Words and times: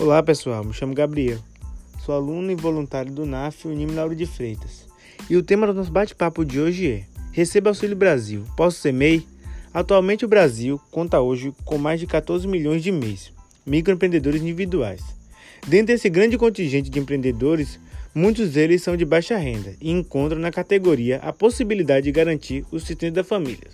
Olá 0.00 0.22
pessoal, 0.22 0.64
me 0.64 0.72
chamo 0.72 0.94
Gabriel, 0.94 1.36
sou 2.06 2.14
aluno 2.14 2.50
e 2.50 2.54
voluntário 2.54 3.12
do 3.12 3.26
NAF 3.26 3.68
Unime 3.68 3.92
Lauro 3.92 4.16
de 4.16 4.24
Freitas. 4.24 4.86
E 5.28 5.36
o 5.36 5.42
tema 5.42 5.66
do 5.66 5.74
nosso 5.74 5.92
bate-papo 5.92 6.42
de 6.42 6.58
hoje 6.58 6.90
é 6.90 7.04
Receba 7.32 7.68
Auxílio 7.68 7.94
Brasil, 7.94 8.42
posso 8.56 8.80
ser 8.80 8.94
MEI? 8.94 9.26
Atualmente 9.74 10.24
o 10.24 10.28
Brasil 10.28 10.80
conta 10.90 11.20
hoje 11.20 11.52
com 11.66 11.76
mais 11.76 12.00
de 12.00 12.06
14 12.06 12.48
milhões 12.48 12.82
de 12.82 12.90
MEIs, 12.90 13.30
microempreendedores 13.66 14.40
individuais. 14.40 15.02
Dentro 15.66 15.88
desse 15.88 16.08
grande 16.08 16.38
contingente 16.38 16.88
de 16.88 16.98
empreendedores, 16.98 17.78
muitos 18.14 18.52
deles 18.52 18.82
são 18.82 18.96
de 18.96 19.04
baixa 19.04 19.36
renda 19.36 19.74
e 19.82 19.90
encontram 19.90 20.40
na 20.40 20.50
categoria 20.50 21.18
a 21.18 21.30
possibilidade 21.30 22.04
de 22.04 22.12
garantir 22.12 22.64
o 22.72 22.78
sustento 22.78 23.16
da 23.16 23.22
família. 23.22 23.68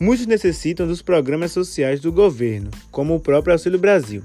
Muitos 0.00 0.24
necessitam 0.24 0.86
dos 0.86 1.02
programas 1.02 1.52
sociais 1.52 2.00
do 2.00 2.10
governo, 2.10 2.70
como 2.90 3.14
o 3.14 3.20
próprio 3.20 3.52
Auxílio 3.52 3.78
Brasil 3.78 4.22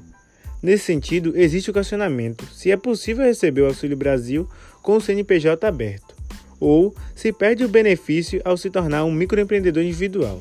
Nesse 0.62 0.86
sentido, 0.86 1.34
existe 1.36 1.72
o 1.72 1.74
questionamento 1.74 2.46
se 2.54 2.70
é 2.70 2.78
possível 2.78 3.26
receber 3.26 3.62
o 3.62 3.68
Auxílio 3.68 3.98
Brasil 3.98 4.48
com 4.84 4.98
o 4.98 5.02
CNPJ 5.02 5.66
aberto, 5.66 6.14
ou 6.60 6.94
se 7.16 7.34
perde 7.34 7.66
o 7.66 7.70
benefício 7.70 8.40
ao 8.46 8.56
se 8.56 8.70
tornar 8.70 9.04
um 9.04 9.12
microempreendedor 9.12 9.82
individual. 9.82 10.40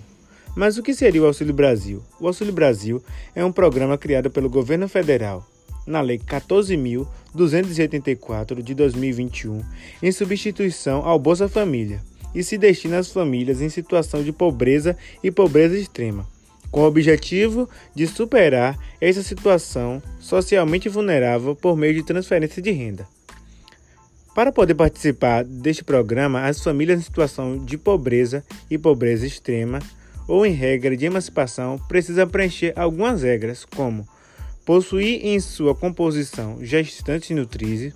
Mas 0.55 0.77
o 0.77 0.83
que 0.83 0.93
seria 0.93 1.23
o 1.23 1.27
Auxílio 1.27 1.55
Brasil? 1.55 2.03
O 2.21 2.27
Auxílio 2.27 2.53
Brasil 2.53 3.03
é 3.35 3.43
um 3.43 3.53
programa 3.53 3.97
criado 3.97 4.31
pelo 4.31 4.51
governo 4.51 4.87
federal 4.89 5.47
na 5.87 6.03
Lei 6.03 6.19
14.284 6.19 8.63
de 8.63 8.75
2021, 8.75 9.63
em 10.03 10.13
substituição 10.13 11.03
ao 11.03 11.19
Bolsa 11.19 11.49
Família, 11.49 12.03
e 12.35 12.45
se 12.45 12.59
destina 12.59 12.99
às 12.99 13.11
famílias 13.11 13.63
em 13.63 13.71
situação 13.71 14.23
de 14.23 14.33
pobreza 14.33 14.95
e 15.25 15.31
pobreza 15.31 15.79
extrema 15.79 16.29
com 16.71 16.81
o 16.81 16.87
objetivo 16.87 17.69
de 17.95 18.07
superar 18.07 18.79
essa 19.01 19.23
situação 19.23 20.03
socialmente 20.21 20.89
vulnerável 20.89 21.55
por 21.57 21.77
meio 21.77 21.95
de 21.95 22.03
transferência 22.03 22.63
de 22.63 22.71
renda. 22.71 23.07
Para 24.35 24.53
poder 24.53 24.75
participar 24.75 25.45
deste 25.45 25.83
programa, 25.83 26.45
as 26.45 26.63
famílias 26.63 27.01
em 27.01 27.03
situação 27.03 27.59
de 27.65 27.77
pobreza 27.77 28.45
e 28.71 28.79
pobreza 28.79 29.27
extrema 29.27 29.81
ou 30.29 30.47
em 30.47 30.53
regra 30.53 30.97
de 30.97 31.05
emancipação 31.05 31.79
precisam 31.89 32.29
preencher 32.29 32.73
algumas 32.77 33.23
regras, 33.23 33.65
como 33.65 34.07
possuir 34.65 35.27
em 35.27 35.41
sua 35.41 35.75
composição 35.75 36.59
gestantes 36.65 37.31
nutrizes, 37.31 37.93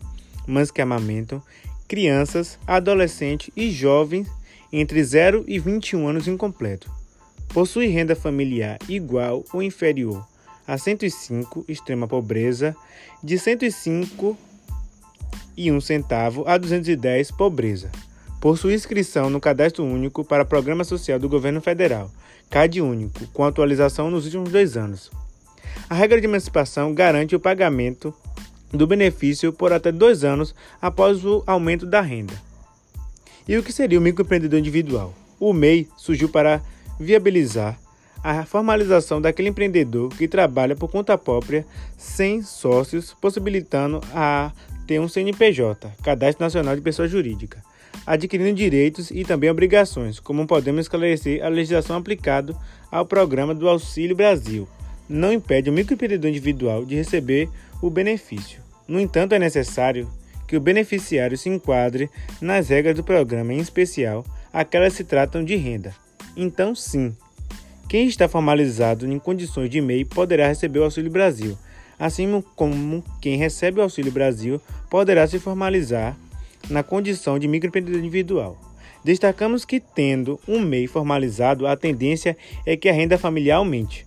mães 0.47 0.73
que 0.73 0.83
amamentam, 0.83 1.41
crianças, 1.87 2.59
adolescentes 2.67 3.51
e 3.57 3.71
jovens 3.71 4.27
entre 4.73 5.05
0 5.05 5.45
e 5.47 5.61
21 5.61 6.09
anos 6.09 6.27
incompleto 6.27 7.04
possui 7.55 7.87
renda 7.87 8.17
familiar 8.17 8.79
igual 8.89 9.45
ou 9.53 9.63
inferior 9.63 10.27
a 10.67 10.77
105, 10.77 11.65
extrema 11.69 12.09
pobreza, 12.09 12.75
de 13.23 13.39
105 13.39 14.37
e 15.57 15.71
1 15.71 15.81
centavo 15.81 16.43
a 16.49 16.59
210, 16.59 17.31
pobreza. 17.31 17.93
Possui 18.41 18.75
inscrição 18.75 19.31
no 19.31 19.41
Cadastro 19.41 19.85
Único 19.85 20.25
para 20.25 20.45
Programa 20.45 20.83
Social 20.83 21.19
do 21.19 21.29
Governo 21.29 21.61
Federal, 21.61 22.11
CAD 22.51 22.81
Único, 22.81 23.25
com 23.29 23.45
atualização 23.45 24.11
nos 24.11 24.25
últimos 24.25 24.51
dois 24.51 24.77
anos. 24.77 25.13
A 25.89 25.95
regra 25.95 26.21
de 26.21 26.27
emancipação 26.27 26.93
garante 26.93 27.37
o 27.37 27.41
pagamento 27.41 28.13
do 28.73 28.87
benefício 28.87 29.53
por 29.53 29.73
até 29.73 29.93
dois 29.93 30.25
anos 30.25 30.55
após 30.83 31.25
o 31.25 31.45
aumento 31.47 31.87
da 31.87 32.01
renda. 32.01 32.35
E 33.47 33.57
o 33.57 33.63
que 33.63 33.73
seria 33.73 33.99
o 33.99 34.03
microempreendedor 34.03 34.59
individual? 34.59 35.15
O 35.39 35.53
MEI 35.53 35.87
surgiu 35.97 36.29
para 36.29 36.61
viabilizar 36.99 37.79
a 38.25 38.47
formalização 38.47 39.21
daquele 39.21 39.51
empreendedor 39.51 40.09
que 40.09 40.27
trabalha 40.27 40.75
por 40.75 40.91
conta 40.91 41.19
própria, 41.19 41.67
sem 41.99 42.43
sócios, 42.43 43.15
possibilitando 43.21 44.01
a 44.15 44.51
ter 44.87 44.99
um 44.99 45.07
CNPJ, 45.07 45.93
Cadastro 46.03 46.43
Nacional 46.43 46.75
de 46.75 46.81
Pessoa 46.81 47.07
Jurídica, 47.07 47.63
adquirindo 48.07 48.55
direitos 48.55 49.11
e 49.11 49.25
também 49.25 49.51
obrigações, 49.51 50.19
como 50.19 50.47
podemos 50.47 50.87
esclarecer 50.87 51.45
a 51.45 51.49
legislação 51.49 51.97
aplicada 51.97 52.57
ao 52.91 53.05
programa 53.05 53.55
do 53.55 53.69
Auxílio 53.69 54.17
Brasil. 54.17 54.67
Não 55.07 55.31
impede 55.31 55.69
o 55.69 55.73
microempreendedor 55.73 56.31
individual 56.31 56.85
de 56.87 56.95
receber 56.95 57.51
o 57.83 57.91
benefício. 57.91 58.63
No 58.89 58.99
entanto, 58.99 59.35
é 59.35 59.39
necessário 59.39 60.09
que 60.49 60.57
o 60.57 60.61
beneficiário 60.61 61.37
se 61.37 61.51
enquadre 61.51 62.09
nas 62.41 62.71
regras 62.71 62.97
do 62.97 63.05
programa, 63.05 63.53
em 63.53 63.59
especial 63.59 64.25
aquelas 64.51 64.95
que 64.95 64.99
se 64.99 65.05
tratam 65.05 65.45
de 65.45 65.57
renda 65.57 65.95
então, 66.37 66.75
sim, 66.75 67.15
quem 67.89 68.07
está 68.07 68.29
formalizado 68.29 69.07
em 69.07 69.19
condições 69.19 69.71
de 69.71 69.81
MEI 69.81 70.05
poderá 70.05 70.49
receber 70.49 70.81
o 70.81 70.85
Auxílio 70.85 71.11
Brasil, 71.11 71.57
assim 71.99 72.43
como 72.57 73.05
quem 73.21 73.37
recebe 73.37 73.79
o 73.79 73.83
Auxílio 73.83 74.11
Brasil 74.11 74.61
poderá 74.91 75.27
se 75.27 75.39
formalizar 75.39 76.17
na 76.69 76.83
condição 76.83 77.39
de 77.39 77.47
microempreendedor 77.47 78.01
individual. 78.01 78.59
Destacamos 79.05 79.65
que, 79.65 79.79
tendo 79.81 80.41
um 80.49 80.61
MEI 80.61 80.87
formalizado, 80.87 81.67
a 81.67 81.77
tendência 81.77 82.37
é 82.65 82.75
que 82.77 82.89
a 82.89 82.93
renda 82.93 83.19
familiar 83.19 83.59
aumente, 83.59 84.07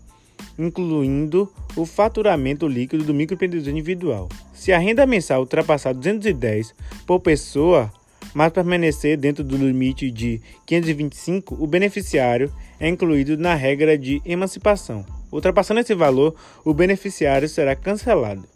incluindo 0.58 1.52
o 1.76 1.86
faturamento 1.86 2.68
líquido 2.68 3.04
do 3.04 3.14
microempreendedor 3.14 3.70
individual. 3.70 4.28
Se 4.54 4.74
a 4.74 4.80
renda 4.80 5.06
mensal 5.06 5.42
ultrapassar 5.42 5.94
210 5.94 6.74
por 7.06 7.20
pessoa, 7.20 7.94
mas 8.38 8.54
permanecer 8.54 9.18
dentro 9.18 9.44
do 9.44 9.58
limite 9.58 10.12
de 10.12 10.40
525, 10.68 11.58
o 11.60 11.66
beneficiário 11.66 12.54
é 12.80 12.88
incluído 12.88 13.36
na 13.36 13.56
regra 13.56 13.98
de 13.98 14.22
emancipação. 14.24 15.04
Ultrapassando 15.32 15.80
esse 15.80 15.96
valor, 15.96 16.36
o 16.64 16.72
beneficiário 16.72 17.50
será 17.50 17.76
cancelado. 17.76 18.48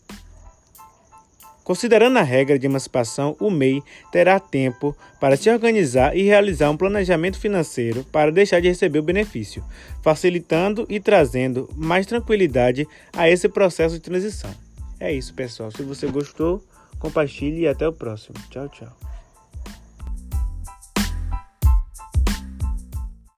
Considerando 1.63 2.19
a 2.19 2.21
regra 2.21 2.59
de 2.59 2.67
emancipação, 2.67 3.35
o 3.39 3.49
MEI 3.49 3.81
terá 4.11 4.39
tempo 4.39 4.95
para 5.19 5.35
se 5.35 5.49
organizar 5.49 6.15
e 6.15 6.21
realizar 6.21 6.69
um 6.69 6.77
planejamento 6.77 7.39
financeiro 7.39 8.05
para 8.11 8.31
deixar 8.31 8.59
de 8.59 8.67
receber 8.67 8.99
o 8.99 9.03
benefício, 9.03 9.63
facilitando 10.03 10.85
e 10.89 10.99
trazendo 10.99 11.67
mais 11.75 12.05
tranquilidade 12.05 12.87
a 13.13 13.27
esse 13.27 13.49
processo 13.49 13.95
de 13.95 14.01
transição. 14.01 14.51
É 14.99 15.11
isso, 15.11 15.33
pessoal. 15.33 15.71
Se 15.71 15.81
você 15.81 16.05
gostou, 16.05 16.63
compartilhe 16.99 17.61
e 17.61 17.67
até 17.67 17.87
o 17.87 17.91
próximo. 17.91 18.35
Tchau, 18.51 18.69
tchau. 18.69 19.10